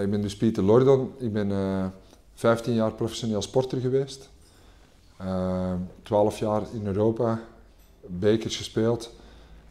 Ik 0.00 0.10
ben 0.10 0.22
dus 0.22 0.36
Pieter 0.36 0.62
Lordon. 0.62 1.12
Ik 1.18 1.32
ben 1.32 1.50
uh, 1.50 1.84
15 2.34 2.74
jaar 2.74 2.92
professioneel 2.92 3.42
sporter 3.42 3.80
geweest. 3.80 4.28
Uh, 5.22 5.72
12 6.02 6.38
jaar 6.38 6.62
in 6.72 6.86
Europa, 6.86 7.40
bekers 8.06 8.56
gespeeld, 8.56 9.10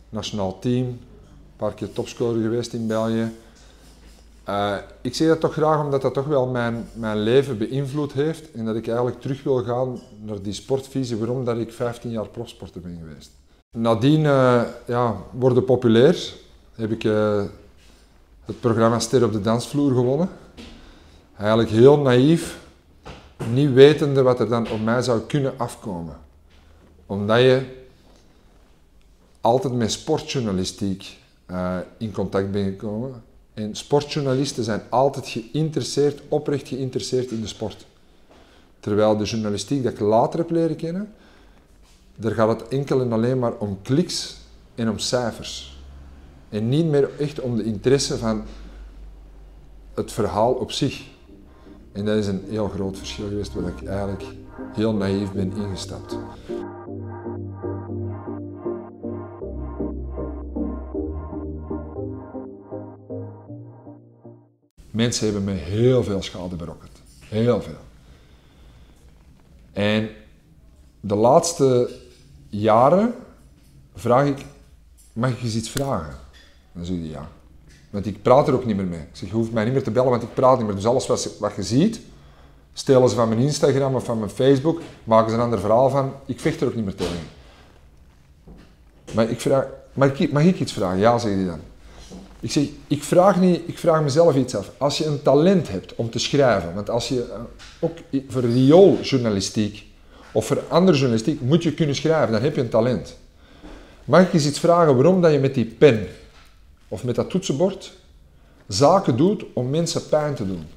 nationaal 0.10 0.60
team, 0.60 0.86
een 0.86 1.00
paar 1.56 1.74
keer 1.74 1.92
topscorer 1.92 2.42
geweest 2.42 2.74
in 2.74 2.88
België. 2.88 3.32
Uh, 4.50 4.76
ik 5.02 5.16
zeg 5.16 5.28
dat 5.28 5.40
toch 5.40 5.54
graag 5.54 5.84
omdat 5.84 6.02
dat 6.02 6.14
toch 6.14 6.26
wel 6.26 6.48
mijn, 6.48 6.88
mijn 6.94 7.20
leven 7.20 7.58
beïnvloed 7.58 8.14
heeft 8.14 8.52
en 8.52 8.66
dat 8.66 8.76
ik 8.76 8.88
eigenlijk 8.88 9.22
terug 9.22 9.44
wil 9.44 9.64
gaan 9.64 10.00
naar 10.22 10.42
die 10.42 10.54
sportvisie 10.54 11.18
waarom 11.18 11.46
dat 11.46 11.58
ik 11.58 11.74
15 11.74 12.12
jaar 12.12 12.28
profsporter 12.28 12.82
ben 12.82 13.00
geweest. 13.02 13.32
Nadien 13.78 14.22
ja, 14.86 15.16
worden 15.32 15.64
populair, 15.64 16.34
heb 16.76 16.92
ik 16.92 17.04
het 18.48 18.60
programma 18.60 19.00
Ster 19.00 19.24
op 19.24 19.32
de 19.32 19.42
Dansvloer 19.42 19.94
gewonnen. 19.94 20.30
Eigenlijk 21.38 21.70
heel 21.70 21.98
naïef, 21.98 22.60
niet 23.52 23.74
wetende 23.74 24.22
wat 24.22 24.40
er 24.40 24.50
dan 24.50 24.70
op 24.70 24.82
mij 24.82 25.02
zou 25.02 25.20
kunnen 25.20 25.54
afkomen. 25.58 26.18
Omdat 27.06 27.40
je 27.40 27.86
altijd 29.42 29.74
met 29.74 29.92
sportjournalistiek 29.92 31.18
in 31.98 32.12
contact 32.12 32.52
bent 32.52 32.68
gekomen 32.68 33.24
en 33.54 33.76
sportjournalisten 33.76 34.64
zijn 34.64 34.82
altijd 34.90 35.28
geïnteresseerd, 35.28 36.22
oprecht 36.28 36.68
geïnteresseerd 36.68 37.32
in 37.32 37.42
de 37.42 37.48
sport. 37.48 37.86
Terwijl 38.80 39.18
de 39.18 39.24
journalistiek 39.24 39.84
dat 39.84 39.94
ik 39.94 40.00
later 40.00 40.40
heb 40.40 40.50
leren 40.50 40.76
kennen, 40.76 41.14
daar 42.16 42.32
gaat 42.32 42.60
het 42.60 42.68
enkel 42.68 43.02
en 43.02 43.12
alleen 43.12 43.40
maar 43.40 43.54
om 43.54 43.80
kliks 43.82 44.38
en 44.76 44.90
om 44.90 45.00
cijfers. 45.00 45.77
En 46.50 46.70
niet 46.70 46.86
meer 46.86 47.10
echt 47.20 47.40
om 47.40 47.58
de 47.58 47.64
interesse 47.64 48.18
van 48.18 48.44
het 49.94 50.12
verhaal 50.12 50.54
op 50.54 50.72
zich. 50.72 51.06
En 51.92 52.06
dat 52.06 52.18
is 52.18 52.28
een 52.28 52.44
heel 52.50 52.68
groot 52.68 52.98
verschil 52.98 53.28
geweest 53.28 53.54
waar 53.54 53.68
ik 53.68 53.88
eigenlijk 53.88 54.24
heel 54.74 54.94
naïef 54.94 55.32
ben 55.32 55.54
ingestapt. 55.56 56.18
Mensen 64.92 65.26
hebben 65.26 65.44
me 65.44 65.52
heel 65.52 66.04
veel 66.04 66.22
schade 66.22 66.56
berokkend. 66.56 67.02
Heel 67.20 67.62
veel. 67.62 67.86
En 69.74 70.10
de 71.00 71.16
laatste 71.16 71.90
jaren 72.50 73.14
vraag 73.96 74.26
ik, 74.26 74.46
mag 75.14 75.30
ik 75.30 75.44
eens 75.44 75.56
iets 75.56 75.70
vragen? 75.70 76.16
Dan 76.78 76.86
zeg 76.86 76.96
je 76.96 77.10
ja. 77.10 77.30
Want 77.90 78.06
ik 78.06 78.22
praat 78.22 78.48
er 78.48 78.54
ook 78.54 78.66
niet 78.66 78.76
meer 78.76 78.86
mee. 78.86 79.00
Ik 79.00 79.08
zeg, 79.12 79.30
je 79.30 79.36
hoeft 79.36 79.52
mij 79.52 79.64
niet 79.64 79.74
meer 79.74 79.84
te 79.84 79.92
bellen, 79.92 80.10
want 80.10 80.24
ik 80.24 80.34
praat 80.34 80.58
niet 80.58 80.66
meer. 80.66 80.76
Dus 80.76 80.86
alles 80.86 81.08
wat, 81.08 81.30
wat 81.40 81.56
je 81.56 81.64
ziet, 81.64 82.00
stelen 82.74 83.10
ze 83.10 83.16
van 83.16 83.30
mijn 83.30 83.42
Instagram 83.42 83.96
of 83.96 84.04
van 84.04 84.20
mijn 84.20 84.30
Facebook, 84.30 84.82
maken 85.04 85.30
ze 85.30 85.36
een 85.36 85.42
ander 85.42 85.60
verhaal 85.60 85.90
van. 85.90 86.14
Ik 86.26 86.40
vecht 86.40 86.62
er 86.62 86.68
ook 86.68 86.76
niet 86.76 86.86
meer 86.86 86.96
tegen. 86.96 87.36
Maar 89.14 89.30
ik 89.30 89.42
vraag, 89.42 89.68
mag 89.94 90.44
ik, 90.44 90.60
iets 90.60 90.74
vragen? 90.74 91.00
Ja, 91.00 91.18
zeg 91.18 91.34
hij 91.34 91.46
dan. 91.46 91.60
Ik 92.40 92.52
zeg, 92.52 92.64
ik 92.88 93.04
vraag, 93.04 93.42
ik 93.42 93.78
vraag 93.78 94.02
mezelf 94.02 94.36
iets 94.36 94.56
af. 94.56 94.72
Als 94.78 94.98
je 94.98 95.06
een 95.06 95.22
talent 95.22 95.70
hebt 95.70 95.96
om 95.96 96.10
te 96.10 96.20
schrijven, 96.20 96.74
want 96.74 96.90
als 96.90 97.08
je 97.08 97.24
eh, 97.32 97.40
ook 97.80 97.98
voor 98.28 98.42
riooljournalistiek 98.42 99.86
of 100.32 100.46
voor 100.46 100.64
andere 100.68 100.98
journalistiek 100.98 101.42
moet 101.42 101.64
je 101.64 101.74
kunnen 101.74 101.96
schrijven, 101.96 102.32
dan 102.32 102.42
heb 102.42 102.56
je 102.56 102.62
een 102.62 102.70
talent. 102.70 103.18
Mag 104.06 104.22
ik 104.22 104.34
eens 104.34 104.46
iets 104.46 104.60
vragen 104.60 104.96
waarom 104.96 105.22
dat 105.22 105.32
je 105.32 105.40
met 105.40 105.54
die 105.54 105.66
pen 105.66 106.08
of 106.88 107.04
met 107.04 107.16
dat 107.16 107.30
toetsenbord 107.30 107.94
zaken 108.68 109.18
doet 109.18 109.46
om 109.54 109.70
mensen 109.70 110.08
pijn 110.10 110.36
te 110.36 110.48
doen? 110.48 110.68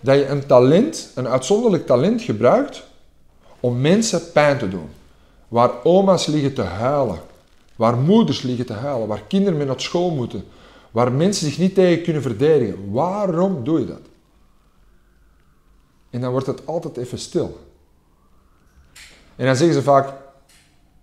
Dat 0.00 0.16
je 0.16 0.26
een 0.26 0.46
talent, 0.46 1.10
een 1.14 1.28
uitzonderlijk 1.28 1.86
talent 1.86 2.22
gebruikt 2.22 2.82
om 3.60 3.80
mensen 3.80 4.32
pijn 4.32 4.58
te 4.58 4.68
doen. 4.68 4.88
Waar 5.48 5.84
oma's 5.84 6.26
liggen 6.26 6.54
te 6.54 6.62
huilen, 6.62 7.18
Waar 7.78 7.96
moeders 7.96 8.42
liggen 8.42 8.66
te 8.66 8.72
huilen, 8.72 9.08
waar 9.08 9.22
kinderen 9.22 9.58
mee 9.58 9.66
naar 9.66 9.80
school 9.80 10.10
moeten, 10.10 10.44
waar 10.90 11.12
mensen 11.12 11.46
zich 11.46 11.58
niet 11.58 11.74
tegen 11.74 12.02
kunnen 12.02 12.22
verdedigen. 12.22 12.92
Waarom 12.92 13.64
doe 13.64 13.80
je 13.80 13.86
dat? 13.86 14.00
En 16.10 16.20
dan 16.20 16.30
wordt 16.30 16.46
het 16.46 16.66
altijd 16.66 16.96
even 16.96 17.18
stil. 17.18 17.58
En 19.36 19.46
dan 19.46 19.56
zeggen 19.56 19.74
ze 19.74 19.82
vaak, 19.82 20.12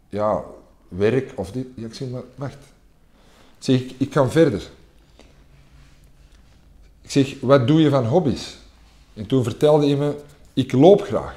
ja, 0.10 0.44
werk 0.88 1.32
of 1.36 1.52
dit. 1.52 1.68
Ik 1.76 1.94
zeg, 1.94 2.10
maar 2.10 2.24
wacht. 2.36 2.58
Zeg, 3.66 3.80
ik, 3.80 3.94
ik 3.98 4.10
kan 4.10 4.32
verder. 4.32 4.62
Ik 7.02 7.12
zeg, 7.12 7.36
wat 7.42 7.68
doe 7.68 7.82
je 7.82 7.90
van 7.90 8.06
hobby's? 8.06 8.58
En 9.14 9.26
toen 9.26 9.44
vertelde 9.44 9.86
hij 9.86 9.96
me, 9.96 10.16
ik 10.54 10.72
loop 10.72 11.02
graag. 11.02 11.36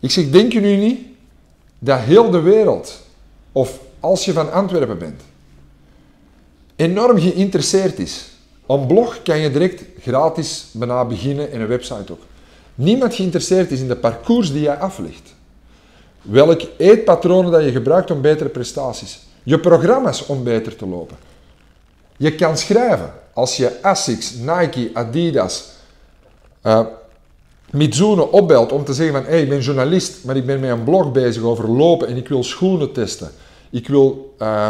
Ik 0.00 0.10
zeg, 0.10 0.30
denk 0.30 0.52
je 0.52 0.60
nu 0.60 0.76
niet 0.76 1.00
dat 1.78 1.98
heel 2.00 2.30
de 2.30 2.40
wereld 2.40 3.00
of 3.52 3.80
als 4.00 4.24
je 4.24 4.32
van 4.32 4.52
Antwerpen 4.52 4.98
bent, 4.98 5.22
enorm 6.76 7.18
geïnteresseerd 7.18 7.98
is. 7.98 8.28
Een 8.66 8.86
blog 8.86 9.22
kan 9.22 9.38
je 9.38 9.50
direct 9.50 9.82
gratis 10.00 10.68
bijna 10.72 11.04
beginnen 11.04 11.52
en 11.52 11.60
een 11.60 11.66
website 11.66 12.12
ook. 12.12 12.22
Niemand 12.74 13.14
geïnteresseerd 13.14 13.70
is 13.70 13.80
in 13.80 13.88
de 13.88 13.96
parcours 13.96 14.52
die 14.52 14.62
jij 14.62 14.78
aflegt. 14.78 15.34
Welk 16.22 16.62
eetpatronen 16.76 17.50
dat 17.50 17.64
je 17.64 17.70
gebruikt 17.70 18.10
om 18.10 18.20
betere 18.20 18.48
prestaties. 18.48 19.20
Je 19.42 19.58
programma's 19.58 20.26
om 20.26 20.44
beter 20.44 20.76
te 20.76 20.86
lopen. 20.86 21.16
Je 22.16 22.34
kan 22.34 22.56
schrijven. 22.56 23.12
Als 23.32 23.56
je 23.56 23.82
Asics, 23.82 24.34
Nike, 24.34 24.90
Adidas, 24.92 25.70
uh, 26.62 26.80
Mizuno 27.70 28.22
opbelt 28.22 28.72
om 28.72 28.84
te 28.84 28.94
zeggen 28.94 29.14
van 29.14 29.24
hey, 29.30 29.42
ik 29.42 29.48
ben 29.48 29.60
journalist, 29.60 30.24
maar 30.24 30.36
ik 30.36 30.46
ben 30.46 30.60
met 30.60 30.70
een 30.70 30.84
blog 30.84 31.12
bezig 31.12 31.42
over 31.42 31.70
lopen 31.70 32.08
en 32.08 32.16
ik 32.16 32.28
wil 32.28 32.44
schoenen 32.44 32.92
testen. 32.92 33.30
Ik 33.70 33.88
wil, 33.88 34.34
uh, 34.38 34.68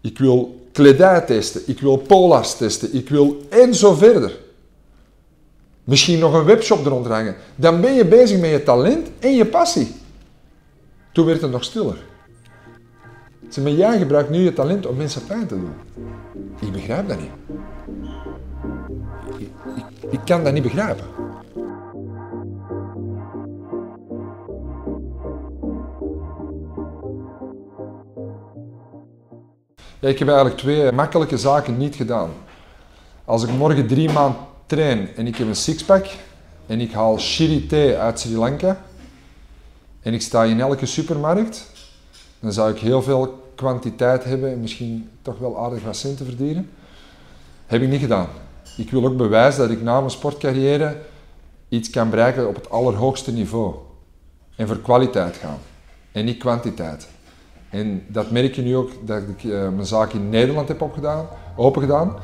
ik 0.00 0.18
wil 0.18 0.60
kledij 0.72 1.20
testen. 1.20 1.62
Ik 1.66 1.80
wil 1.80 1.96
polars 1.96 2.56
testen. 2.56 2.94
Ik 2.94 3.08
wil 3.08 3.40
en 3.48 3.74
zo 3.74 3.94
verder. 3.94 4.38
Misschien 5.84 6.18
nog 6.18 6.32
een 6.34 6.44
webshop 6.44 6.86
eronder 6.86 7.12
hangen. 7.12 7.36
Dan 7.54 7.80
ben 7.80 7.94
je 7.94 8.04
bezig 8.04 8.40
met 8.40 8.50
je 8.50 8.62
talent 8.62 9.08
en 9.18 9.34
je 9.34 9.46
passie. 9.46 9.94
Toen 11.12 11.26
werd 11.26 11.40
het 11.40 11.50
nog 11.50 11.64
stiller. 11.64 11.96
Zeg 13.48 13.64
maar, 13.64 13.72
jij 13.72 13.98
gebruikt 13.98 14.30
nu 14.30 14.38
je 14.38 14.52
talent 14.52 14.86
om 14.86 14.96
mensen 14.96 15.26
pijn 15.26 15.46
te 15.46 15.54
doen. 15.54 15.74
Ik 16.60 16.72
begrijp 16.72 17.08
dat 17.08 17.18
niet. 17.20 17.30
Ik, 20.10 20.20
kan 20.24 20.44
dat 20.44 20.52
niet 20.52 20.62
begrijpen. 20.62 21.04
Ik 30.00 30.18
heb 30.18 30.28
eigenlijk 30.28 30.58
twee 30.58 30.92
makkelijke 30.92 31.38
zaken 31.38 31.76
niet 31.76 31.94
gedaan. 31.94 32.30
Als 33.24 33.44
ik 33.44 33.50
morgen 33.50 33.86
drie 33.86 34.12
maanden 34.12 34.40
train 34.66 35.08
en 35.16 35.26
ik 35.26 35.36
heb 35.36 35.46
een 35.46 35.56
sixpack 35.56 36.06
en 36.66 36.80
ik 36.80 36.92
haal 36.92 37.18
shiri 37.18 37.66
thee 37.66 37.96
uit 37.96 38.20
Sri 38.20 38.36
Lanka 38.36 38.80
en 40.02 40.14
ik 40.14 40.22
sta 40.22 40.44
in 40.44 40.60
elke 40.60 40.86
supermarkt, 40.86 41.70
dan 42.40 42.52
zou 42.52 42.70
ik 42.70 42.78
heel 42.78 43.02
veel 43.02 43.42
kwantiteit 43.54 44.24
hebben 44.24 44.52
en 44.52 44.60
misschien 44.60 45.10
toch 45.22 45.38
wel 45.38 45.58
aardig 45.58 45.82
wat 45.82 45.96
centen 45.96 46.26
verdienen. 46.26 46.70
Heb 47.66 47.82
ik 47.82 47.88
niet 47.88 48.00
gedaan. 48.00 48.28
Ik 48.76 48.90
wil 48.90 49.04
ook 49.04 49.16
bewijzen 49.16 49.60
dat 49.60 49.70
ik 49.70 49.82
na 49.82 49.98
mijn 49.98 50.10
sportcarrière 50.10 50.96
iets 51.68 51.90
kan 51.90 52.10
bereiken 52.10 52.48
op 52.48 52.54
het 52.54 52.70
allerhoogste 52.70 53.32
niveau. 53.32 53.74
En 54.56 54.66
voor 54.66 54.80
kwaliteit 54.80 55.36
gaan. 55.36 55.58
En 56.12 56.24
niet 56.24 56.38
kwantiteit. 56.38 57.08
En 57.70 58.04
dat 58.08 58.30
merk 58.30 58.54
je 58.54 58.62
nu 58.62 58.76
ook 58.76 58.90
dat 59.04 59.22
ik 59.22 59.42
uh, 59.42 59.68
mijn 59.68 59.86
zaak 59.86 60.12
in 60.12 60.28
Nederland 60.28 60.68
heb 60.68 60.80
opgedaan, 60.80 61.26
open 61.56 61.82
gedaan. 61.82 62.16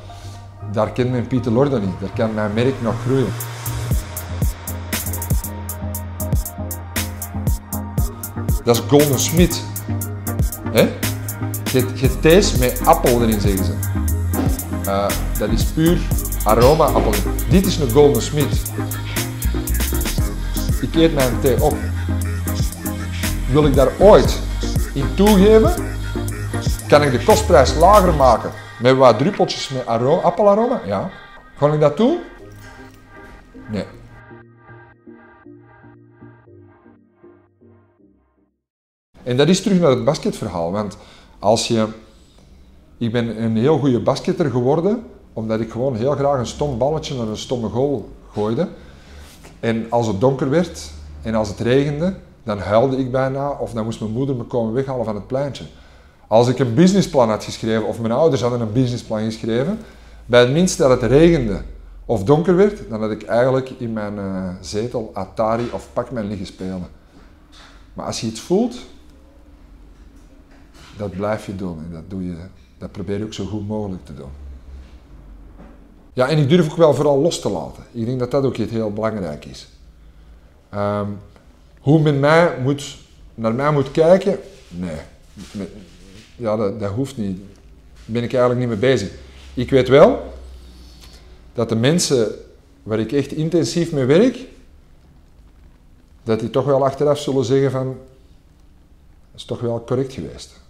Daar 0.73 0.93
kent 0.93 1.11
men 1.11 1.27
Pieter 1.27 1.53
Lorda 1.53 1.79
niet. 1.79 2.01
Daar 2.01 2.13
kan 2.15 2.35
mijn 2.35 2.55
merk 2.55 2.83
nog 2.83 3.03
groeien. 3.03 3.33
Dat 8.65 8.77
is 8.77 8.83
Golden 8.89 9.19
Smith. 9.19 9.72
Hè? 10.73 10.89
Je, 11.73 12.19
thees 12.21 12.57
met 12.57 12.81
appel 12.85 13.23
erin, 13.23 13.41
zeggen 13.41 13.65
ze. 13.65 13.73
Uh, 14.87 15.09
dat 15.39 15.49
is 15.49 15.65
puur 15.65 15.99
aroma 16.45 16.85
appel. 16.85 17.13
Dit 17.51 17.67
is 17.67 17.79
een 17.79 17.91
Golden 17.91 18.23
Smith. 18.23 18.73
Ik 20.81 20.95
eet 20.95 21.15
mijn 21.15 21.41
thee 21.41 21.63
op. 21.63 21.77
Wil 23.51 23.65
ik 23.65 23.75
daar 23.75 23.93
ooit 23.99 24.41
in 24.95 25.15
toegeven, 25.15 25.75
kan 26.89 27.03
ik 27.03 27.13
de 27.13 27.25
kostprijs 27.25 27.75
lager 27.75 28.15
maken 28.15 28.51
met 28.79 28.97
wat 28.97 29.19
druppeltjes 29.19 29.69
met 29.69 29.87
appelaroma? 30.23 30.81
Ja. 30.85 31.11
Kan 31.59 31.73
ik 31.73 31.81
dat 31.81 31.97
doen? 31.97 32.19
Nee. 33.67 33.85
En 39.23 39.37
dat 39.37 39.49
is 39.49 39.63
terug 39.63 39.81
naar 39.81 39.91
het 39.91 40.05
basketverhaal, 40.05 40.73
want 40.73 40.97
als 41.39 41.69
je... 41.69 41.87
Ik 42.99 43.13
ben 43.13 43.43
een 43.43 43.57
heel 43.57 43.79
goede 43.79 44.01
basketter 44.01 44.51
geworden 44.51 45.03
omdat 45.33 45.61
ik 45.61 45.71
gewoon 45.71 45.97
heel 45.97 46.13
graag 46.13 46.39
een 46.39 46.47
stom 46.47 46.79
balletje 46.79 47.15
naar 47.15 47.27
een 47.27 47.37
stomme 47.37 47.69
goal 47.69 48.09
gooide. 48.33 48.69
En 49.61 49.87
als 49.89 50.07
het 50.07 50.21
donker 50.21 50.51
werd 50.51 50.91
en 51.23 51.35
als 51.35 51.49
het 51.49 51.61
regende, 51.61 52.15
dan 52.43 52.59
huilde 52.59 52.97
ik 52.97 53.13
bijna 53.13 53.51
of 53.51 53.73
dan 53.73 53.85
moest 53.85 54.01
mijn 54.01 54.13
moeder 54.13 54.37
me 54.37 54.43
komen 54.43 54.73
weghalen 54.73 55.05
van 55.05 55.15
het 55.15 55.27
pleintje. 55.27 55.65
Als 56.27 56.49
ik 56.49 56.59
een 56.59 56.75
businessplan 56.75 57.29
had 57.29 57.45
geschreven, 57.45 57.87
of 57.87 58.01
mijn 58.01 58.13
ouders 58.13 58.43
hadden 58.43 58.61
een 58.61 58.73
businessplan 58.73 59.25
geschreven, 59.25 59.79
bij 60.27 60.41
het 60.41 60.53
minste 60.53 60.83
dat 60.83 61.01
het 61.01 61.11
regende 61.11 61.63
of 62.07 62.25
donker 62.25 62.57
werd, 62.57 62.81
dan 62.89 63.01
had 63.01 63.11
ik 63.11 63.23
eigenlijk 63.23 63.71
in 63.71 63.93
mijn 63.93 64.15
uh, 64.15 64.49
zetel 64.61 65.11
Atari 65.15 65.69
of 65.73 65.89
Pac-Man 65.93 66.29
liggen 66.29 66.47
spelen. 66.47 66.89
Maar 67.95 68.07
als 68.07 68.21
je 68.21 68.27
iets 68.27 68.41
voelt, 68.41 68.77
dat 71.03 71.17
blijf 71.17 71.47
je 71.47 71.57
doen 71.57 71.79
en 71.79 71.91
dat, 71.93 72.03
doe 72.09 72.25
je, 72.27 72.37
dat 72.79 72.93
probeer 72.93 73.19
je 73.19 73.25
ook 73.25 73.33
zo 73.33 73.45
goed 73.45 73.69
mogelijk 73.69 74.05
te 74.05 74.15
doen. 74.15 74.31
Ja, 76.13 76.29
en 76.29 76.39
ik 76.39 76.49
durf 76.49 76.71
ook 76.71 76.77
wel 76.77 76.95
vooral 76.95 77.19
los 77.19 77.41
te 77.41 77.49
laten. 77.49 77.83
Ik 77.93 78.07
denk 78.07 78.19
dat 78.19 78.31
dat 78.31 78.45
ook 78.45 78.57
iets 78.57 78.73
heel 78.73 78.93
belangrijk 78.93 79.45
is. 79.45 79.69
Um, 80.75 81.19
hoe 81.81 82.01
men 82.01 82.21
mij 82.21 82.59
moet, 82.63 82.99
naar 83.35 83.55
mij 83.55 83.73
moet 83.73 83.91
kijken, 83.91 84.39
nee. 84.69 84.97
Ja, 86.37 86.57
dat, 86.57 86.81
dat 86.81 86.91
hoeft 86.91 87.17
niet. 87.17 87.37
Daar 87.37 87.47
ben 88.05 88.23
ik 88.23 88.33
eigenlijk 88.33 88.61
niet 88.61 88.81
mee 88.81 88.91
bezig. 88.91 89.11
Ik 89.55 89.71
weet 89.71 89.89
wel 89.89 90.33
dat 91.53 91.69
de 91.69 91.77
mensen 91.77 92.35
waar 92.83 92.99
ik 92.99 93.13
echt 93.13 93.33
intensief 93.33 93.93
mee 93.93 94.05
werk, 94.05 94.39
dat 96.23 96.41
die 96.41 96.51
toch 96.51 96.65
wel 96.65 96.85
achteraf 96.85 97.19
zullen 97.19 97.45
zeggen 97.45 97.71
van, 97.71 97.87
dat 99.31 99.41
is 99.41 99.45
toch 99.45 99.61
wel 99.61 99.85
correct 99.85 100.13
geweest. 100.13 100.62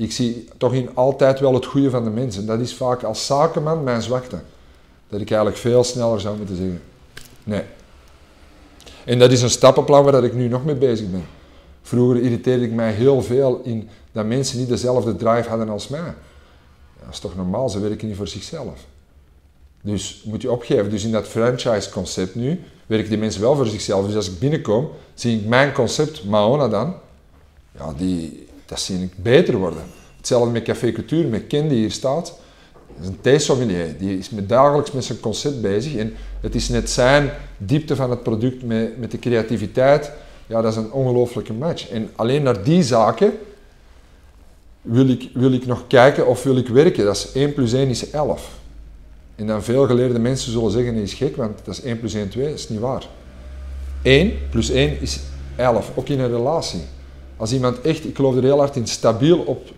Ik 0.00 0.12
zie 0.12 0.48
toch 0.56 0.74
in 0.74 0.90
altijd 0.94 1.40
wel 1.40 1.54
het 1.54 1.66
goede 1.66 1.90
van 1.90 2.04
de 2.04 2.10
mensen. 2.10 2.46
Dat 2.46 2.60
is 2.60 2.74
vaak 2.74 3.02
als 3.02 3.26
zakenman 3.26 3.82
mijn 3.82 4.02
zwakte. 4.02 4.38
Dat 5.08 5.20
ik 5.20 5.30
eigenlijk 5.30 5.60
veel 5.60 5.84
sneller 5.84 6.20
zou 6.20 6.36
moeten 6.36 6.56
zeggen, 6.56 6.82
nee. 7.44 7.62
En 9.04 9.18
dat 9.18 9.32
is 9.32 9.42
een 9.42 9.50
stappenplan 9.50 10.04
waar 10.04 10.24
ik 10.24 10.34
nu 10.34 10.48
nog 10.48 10.64
mee 10.64 10.74
bezig 10.74 11.10
ben. 11.10 11.26
Vroeger 11.82 12.22
irriteerde 12.22 12.64
ik 12.64 12.72
mij 12.72 12.92
heel 12.92 13.22
veel 13.22 13.60
in 13.64 13.88
dat 14.12 14.26
mensen 14.26 14.58
niet 14.58 14.68
dezelfde 14.68 15.16
drive 15.16 15.48
hadden 15.48 15.68
als 15.68 15.88
mij. 15.88 16.14
Dat 17.00 17.12
is 17.12 17.18
toch 17.18 17.36
normaal, 17.36 17.68
ze 17.68 17.80
werken 17.80 18.08
niet 18.08 18.16
voor 18.16 18.28
zichzelf. 18.28 18.86
Dus 19.82 20.22
moet 20.24 20.42
je 20.42 20.50
opgeven. 20.50 20.90
Dus 20.90 21.04
in 21.04 21.12
dat 21.12 21.28
franchise-concept 21.28 22.34
nu 22.34 22.60
werken 22.86 23.08
die 23.08 23.18
mensen 23.18 23.40
wel 23.40 23.56
voor 23.56 23.66
zichzelf. 23.66 24.06
Dus 24.06 24.14
als 24.14 24.30
ik 24.30 24.38
binnenkom, 24.38 24.90
zie 25.14 25.38
ik 25.38 25.46
mijn 25.46 25.72
concept, 25.72 26.24
Maona 26.24 26.68
dan, 26.68 26.94
ja, 27.78 27.92
die, 27.96 28.48
dat 28.70 28.80
zie 28.80 29.02
ik 29.02 29.12
beter 29.16 29.56
worden. 29.56 29.82
Hetzelfde 30.16 30.50
met 30.50 30.62
Café 30.62 30.92
Cultuur, 30.92 31.26
met 31.26 31.46
Ken 31.46 31.68
die 31.68 31.78
hier 31.78 31.90
staat. 31.90 32.38
Dat 32.86 33.02
is 33.02 33.06
een 33.06 33.20
theesommelier. 33.20 33.98
Die 33.98 34.18
is 34.18 34.30
met 34.30 34.48
dagelijks 34.48 34.92
met 34.92 35.04
zijn 35.04 35.20
concept 35.20 35.60
bezig. 35.60 35.96
En 35.96 36.14
het 36.40 36.54
is 36.54 36.68
net 36.68 36.90
zijn 36.90 37.30
diepte 37.58 37.96
van 37.96 38.10
het 38.10 38.22
product 38.22 38.62
met, 38.62 38.98
met 38.98 39.10
de 39.10 39.18
creativiteit. 39.18 40.12
Ja, 40.46 40.60
dat 40.60 40.72
is 40.72 40.78
een 40.78 40.92
ongelooflijke 40.92 41.52
match. 41.52 41.88
En 41.88 42.10
alleen 42.16 42.42
naar 42.42 42.62
die 42.62 42.82
zaken 42.82 43.32
wil 44.82 45.08
ik, 45.08 45.30
wil 45.34 45.52
ik 45.52 45.66
nog 45.66 45.86
kijken 45.86 46.26
of 46.26 46.42
wil 46.42 46.56
ik 46.56 46.68
werken. 46.68 47.04
Dat 47.04 47.16
is 47.16 47.32
1 47.32 47.54
plus 47.54 47.72
1 47.72 47.88
is 47.88 48.10
11. 48.10 48.58
En 49.36 49.46
dan 49.46 49.62
veel 49.62 49.86
geleerde 49.86 50.18
mensen 50.18 50.52
zullen 50.52 50.70
zeggen, 50.70 50.94
dat 50.94 51.02
is 51.02 51.14
gek, 51.14 51.36
want 51.36 51.58
dat 51.64 51.74
is 51.74 51.82
1 51.82 51.98
plus 51.98 52.14
1, 52.14 52.28
2. 52.28 52.44
Dat 52.44 52.54
is 52.54 52.68
niet 52.68 52.80
waar. 52.80 53.06
1 54.02 54.32
plus 54.50 54.70
1 54.70 55.00
is 55.00 55.20
11, 55.56 55.90
ook 55.94 56.08
in 56.08 56.20
een 56.20 56.30
relatie. 56.30 56.80
Als 57.40 57.52
iemand 57.52 57.80
echt, 57.80 58.04
ik 58.04 58.16
geloof 58.16 58.36
er 58.36 58.42
heel 58.42 58.58
hard 58.58 58.76
in, 58.76 58.86
stabiel 58.86 59.38
op 59.38 59.68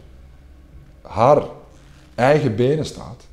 haar 1.03 1.43
eigen 2.15 2.57
benen 2.57 2.85
staat, 2.85 3.27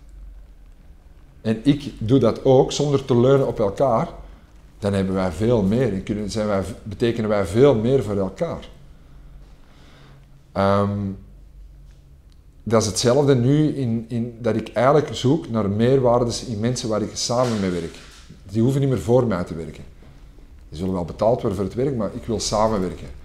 en 1.41 1.59
ik 1.63 1.93
doe 1.97 2.19
dat 2.19 2.45
ook 2.45 2.71
zonder 2.71 3.05
te 3.05 3.19
leunen 3.19 3.47
op 3.47 3.59
elkaar, 3.59 4.09
dan 4.79 4.93
hebben 4.93 5.13
wij 5.13 5.31
veel 5.31 5.61
meer. 5.61 5.93
En 5.93 6.03
kunnen, 6.03 6.31
zijn 6.31 6.47
wij, 6.47 6.63
betekenen 6.83 7.29
wij 7.29 7.45
veel 7.45 7.75
meer 7.75 8.03
voor 8.03 8.17
elkaar. 8.17 8.69
Um, 10.53 11.17
dat 12.63 12.81
is 12.81 12.87
hetzelfde 12.87 13.35
nu 13.35 13.75
in, 13.75 14.05
in, 14.07 14.37
dat 14.41 14.55
ik 14.55 14.73
eigenlijk 14.73 15.15
zoek 15.15 15.49
naar 15.49 15.69
meerwaardes 15.69 16.45
in 16.45 16.59
mensen 16.59 16.89
waar 16.89 17.01
ik 17.01 17.11
samen 17.13 17.59
mee 17.59 17.69
werk. 17.69 17.95
Die 18.51 18.61
hoeven 18.61 18.81
niet 18.81 18.89
meer 18.89 19.01
voor 19.01 19.27
mij 19.27 19.43
te 19.43 19.55
werken. 19.55 19.83
Die 20.69 20.77
zullen 20.77 20.93
wel 20.93 21.05
betaald 21.05 21.41
worden 21.41 21.55
voor 21.55 21.67
het 21.67 21.75
werk, 21.75 21.95
maar 21.95 22.09
ik 22.13 22.25
wil 22.25 22.39
samenwerken. 22.39 23.18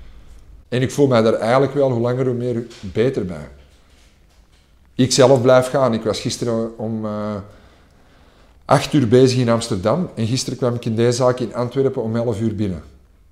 En 0.74 0.82
ik 0.82 0.90
voel 0.90 1.06
mij 1.06 1.22
daar 1.22 1.34
eigenlijk 1.34 1.74
wel 1.74 1.90
hoe 1.90 2.00
langer 2.00 2.26
hoe 2.26 2.34
meer 2.34 2.66
beter 2.80 3.24
bij. 3.24 3.48
Ik 4.94 5.12
zelf 5.12 5.42
blijf 5.42 5.68
gaan. 5.68 5.94
Ik 5.94 6.02
was 6.02 6.20
gisteren 6.20 6.78
om 6.78 7.04
uh, 7.04 7.34
acht 8.64 8.92
uur 8.92 9.08
bezig 9.08 9.38
in 9.38 9.48
Amsterdam 9.48 10.10
en 10.14 10.26
gisteren 10.26 10.58
kwam 10.58 10.74
ik 10.74 10.84
in 10.84 10.96
deze 10.96 11.16
zaak 11.16 11.38
in 11.38 11.54
Antwerpen 11.54 12.02
om 12.02 12.16
elf 12.16 12.40
uur 12.40 12.54
binnen. 12.54 12.82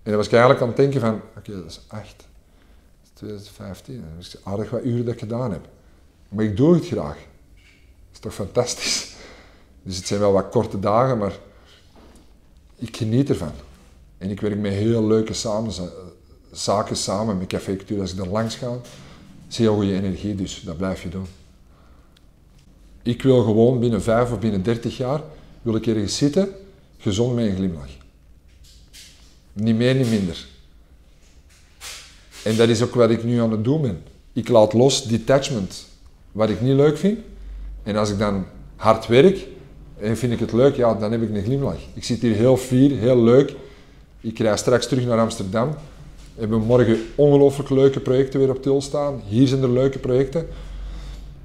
En 0.02 0.10
dan 0.10 0.16
was 0.16 0.26
ik 0.26 0.32
eigenlijk 0.32 0.62
aan 0.62 0.68
het 0.68 0.76
denken 0.76 1.00
van, 1.00 1.20
oké, 1.36 1.52
dat 1.52 1.70
is 1.70 1.80
acht. 1.88 2.16
Dat 2.16 3.04
is 3.04 3.10
2015. 3.14 4.04
Dat 4.16 4.24
is 4.26 4.36
aardig 4.42 4.70
wat 4.70 4.84
uren 4.84 5.04
dat 5.04 5.14
ik 5.14 5.20
gedaan 5.20 5.52
heb. 5.52 5.68
Maar 6.28 6.44
ik 6.44 6.56
doe 6.56 6.74
het 6.74 6.86
graag. 6.86 7.16
Dat 7.16 8.12
is 8.12 8.18
toch 8.18 8.34
fantastisch? 8.34 9.14
Dus 9.82 9.96
het 9.96 10.06
zijn 10.06 10.20
wel 10.20 10.32
wat 10.32 10.48
korte 10.48 10.80
dagen, 10.80 11.18
maar 11.18 11.38
ik 12.76 12.96
geniet 12.96 13.28
ervan. 13.28 13.52
En 14.18 14.30
ik 14.30 14.40
werk 14.40 14.58
met 14.58 14.72
heel 14.72 15.06
leuke 15.06 15.32
samen, 15.32 15.72
zaken 16.52 16.96
samen 16.96 17.38
met 17.38 17.46
Café. 17.46 17.78
Als 18.00 18.12
ik 18.12 18.18
er 18.18 18.28
langs 18.28 18.54
ga, 18.56 18.80
je 19.48 19.68
goede 19.68 19.94
energie, 19.94 20.34
dus 20.34 20.62
dat 20.64 20.76
blijf 20.76 21.02
je 21.02 21.08
doen. 21.08 21.26
Ik 23.02 23.22
wil 23.22 23.42
gewoon 23.42 23.80
binnen 23.80 24.02
vijf 24.02 24.32
of 24.32 24.38
binnen 24.38 24.62
dertig 24.62 24.96
jaar, 24.96 25.20
wil 25.62 25.74
ik 25.74 25.86
ergens 25.86 26.16
zitten, 26.16 26.48
gezond 26.98 27.34
met 27.34 27.46
een 27.46 27.56
glimlach. 27.56 27.90
Niet 29.52 29.76
meer, 29.76 29.94
niet 29.94 30.10
minder. 30.10 30.46
En 32.44 32.56
dat 32.56 32.68
is 32.68 32.82
ook 32.82 32.94
wat 32.94 33.10
ik 33.10 33.24
nu 33.24 33.40
aan 33.40 33.50
het 33.50 33.64
doen 33.64 33.82
ben. 33.82 34.02
Ik 34.32 34.48
laat 34.48 34.72
los 34.72 35.04
detachment 35.04 35.86
wat 36.32 36.50
ik 36.50 36.60
niet 36.60 36.76
leuk 36.76 36.98
vind. 36.98 37.18
En 37.82 37.96
als 37.96 38.10
ik 38.10 38.18
dan 38.18 38.46
hard 38.76 39.06
werk 39.06 39.46
en 39.98 40.16
vind 40.16 40.32
ik 40.32 40.38
het 40.38 40.52
leuk, 40.52 40.76
ja, 40.76 40.94
dan 40.94 41.12
heb 41.12 41.22
ik 41.22 41.34
een 41.34 41.42
glimlach. 41.42 41.78
Ik 41.94 42.04
zit 42.04 42.20
hier 42.20 42.34
heel 42.34 42.56
fier, 42.56 42.98
heel 42.98 43.22
leuk. 43.22 43.54
Ik 44.20 44.38
rij 44.38 44.56
straks 44.56 44.88
terug 44.88 45.04
naar 45.04 45.18
Amsterdam. 45.18 45.74
We 46.34 46.40
hebben 46.40 46.60
morgen 46.60 46.98
ongelooflijk 47.14 47.70
leuke 47.70 48.00
projecten 48.00 48.40
weer 48.40 48.50
op 48.50 48.62
til 48.62 48.80
staan. 48.80 49.22
Hier 49.26 49.48
zijn 49.48 49.62
er 49.62 49.70
leuke 49.70 49.98
projecten. 49.98 50.46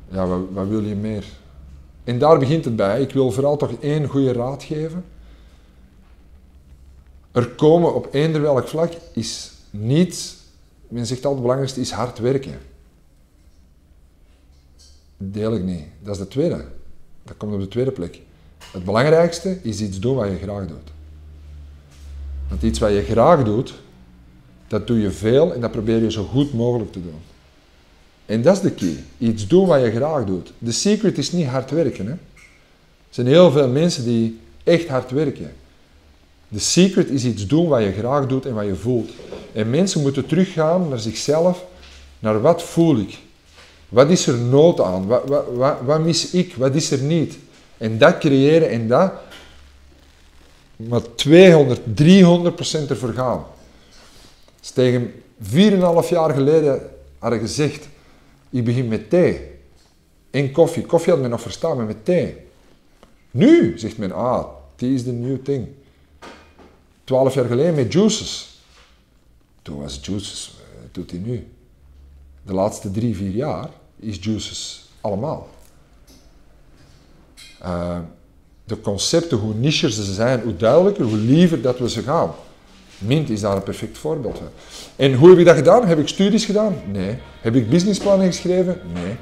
Ja, 0.10 0.28
wat, 0.28 0.40
wat 0.52 0.68
wil 0.68 0.84
je 0.84 0.96
meer? 0.96 1.26
En 2.04 2.20
daar 2.20 2.40
begint 2.40 2.66
het 2.66 2.76
bij. 2.76 3.02
Ik 3.02 3.12
wil 3.12 3.32
vooral 3.32 3.58
toch 3.58 3.72
één 3.80 4.08
goede 4.08 4.32
raad 4.32 4.64
geven. 4.64 5.04
Er 7.32 7.50
komen 7.50 7.96
op 7.96 8.08
eender 8.12 8.42
welk 8.42 8.68
vlak 8.68 8.92
is 9.14 9.52
niet, 9.70 10.36
men 10.88 11.06
zegt 11.06 11.26
altijd 11.26 11.34
het 11.34 11.42
belangrijkste 11.42 11.82
is 11.82 11.92
hard 11.92 12.20
werken 12.20 12.60
deel 15.18 15.56
ik 15.56 15.64
niet. 15.64 15.84
Dat 16.04 16.14
is 16.14 16.22
de 16.22 16.28
tweede. 16.28 16.66
Dat 17.24 17.38
komt 17.38 17.54
op 17.54 17.60
de 17.60 17.68
tweede 17.68 17.92
plek. 17.92 18.22
Het 18.72 18.84
belangrijkste 18.84 19.60
is 19.62 19.82
iets 19.82 20.00
doen 20.00 20.16
wat 20.16 20.28
je 20.28 20.38
graag 20.38 20.68
doet. 20.68 20.92
Want 22.50 22.62
iets 22.62 22.80
wat 22.80 22.92
je 22.92 23.02
graag 23.02 23.44
doet, 23.44 23.74
dat 24.68 24.88
doe 24.88 25.00
je 25.00 25.12
veel 25.12 25.54
en 25.54 25.62
dat 25.62 25.72
probeer 25.72 26.02
je 26.02 26.12
zo 26.12 26.24
goed 26.24 26.54
mogelijk 26.54 26.92
te 26.92 27.02
doen. 27.02 27.20
En 28.26 28.42
dat 28.42 28.56
is 28.56 28.62
de 28.62 28.72
key. 28.72 29.04
Iets 29.18 29.48
doen 29.48 29.68
wat 29.68 29.82
je 29.82 29.92
graag 29.92 30.26
doet. 30.26 30.52
De 30.58 30.72
secret 30.72 31.18
is 31.18 31.32
niet 31.32 31.48
hard 31.48 31.72
werken. 31.72 32.06
Hè? 32.06 32.12
Er 32.12 32.20
zijn 33.10 33.28
heel 33.28 33.52
veel 33.52 33.68
mensen 33.68 34.04
die 34.04 34.40
echt 34.64 34.88
hard 34.88 35.12
werken. 35.12 35.54
De 36.48 36.60
secret 36.60 37.10
is 37.10 37.26
iets 37.26 37.48
doen 37.48 37.68
wat 37.68 37.84
je 37.84 37.92
graag 37.92 38.28
doet 38.28 38.46
en 38.46 38.54
wat 38.54 38.66
je 38.66 38.76
voelt. 38.76 39.10
En 39.54 39.70
mensen 39.70 40.02
moeten 40.02 40.26
teruggaan 40.26 40.90
naar 40.90 41.00
zichzelf, 41.00 41.66
naar 42.20 42.42
wat 42.42 42.64
voel 42.64 42.98
ik. 42.98 43.18
Wat 43.90 44.10
is 44.10 44.28
er 44.28 44.38
nood 44.38 44.82
aan? 44.82 45.08
Wat, 45.08 45.28
wat, 45.28 45.46
wat, 45.54 45.78
wat, 45.86 46.00
mis 46.00 46.32
ik? 46.32 46.56
Wat 46.56 46.76
is 46.76 46.92
er 46.92 47.02
niet? 47.02 47.38
En 47.78 47.98
dat 47.98 48.18
creëren 48.18 48.70
en 48.70 48.88
dat 48.88 49.12
maar 50.76 51.16
200, 51.16 51.82
300 51.94 52.56
procent 52.56 52.90
ervoor 52.90 53.14
gaan. 53.14 53.46
Dus 54.68 54.76
tegen 54.76 55.14
4,5 56.04 56.10
jaar 56.10 56.34
geleden 56.34 56.90
hadden 57.18 57.40
gezegd, 57.40 57.88
ik 58.50 58.66
begin 58.66 58.88
met 58.88 59.10
thee. 59.10 59.52
En 60.32 60.52
koffie. 60.52 60.86
Koffie 60.86 61.12
had 61.12 61.22
men 61.22 61.30
nog 61.30 61.42
verstaan, 61.42 61.78
maar 61.78 61.86
met 61.86 62.06
thee. 62.06 62.36
Nu 63.32 63.80
zegt 63.80 63.98
men, 63.98 64.12
ah, 64.12 64.46
tea 64.76 64.90
is 64.90 65.04
the 65.04 65.12
new 65.12 65.38
thing. 65.44 65.68
12 67.04 67.34
jaar 67.34 67.46
geleden 67.46 67.76
met 67.76 67.94
juices. 67.94 68.62
Toen 69.62 69.78
was 69.82 70.00
juices, 70.02 70.56
wat 70.58 70.84
eh, 70.84 70.90
doet 70.92 71.12
hij 71.12 71.20
nu? 71.20 71.48
de 72.48 72.54
laatste 72.54 72.92
drie, 72.92 73.16
vier 73.16 73.32
jaar 73.32 73.70
is 74.00 74.18
Juices 74.22 74.90
allemaal. 75.02 75.50
Uh, 77.64 78.00
de 78.64 78.82
concepten, 78.82 79.38
hoe 79.38 79.54
nicher 79.54 79.92
ze 79.92 80.14
zijn, 80.14 80.42
hoe 80.42 80.58
duidelijker, 80.58 81.06
hoe 81.06 81.18
liever 81.18 81.62
dat 81.62 81.80
we 81.80 81.90
ze 81.90 82.02
gaan. 82.02 82.32
Mint 82.98 83.30
is 83.30 83.42
daar 83.42 83.56
een 83.56 83.64
perfect 83.64 83.98
voorbeeld 83.98 84.38
van. 84.38 84.48
En 84.96 85.14
hoe 85.14 85.30
heb 85.30 85.38
ik 85.38 85.46
dat 85.46 85.56
gedaan? 85.56 85.88
Heb 85.88 86.00
ik 86.00 86.08
studies 86.08 86.46
gedaan? 86.46 86.76
Nee. 86.92 87.16
Heb 87.42 87.56
ik 87.56 87.70
businessplannen 87.70 88.28
geschreven? 88.28 88.82
Nee. 88.94 89.16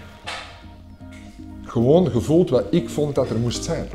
gewoon 1.66 2.12
gevoeld 2.12 2.50
wat 2.50 2.64
ik 2.70 2.90
vond 2.90 3.16
dat 3.16 3.30
er 3.30 3.38
moest 3.38 3.64
zijn. 3.64 3.88